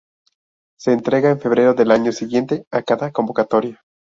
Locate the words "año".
1.91-2.11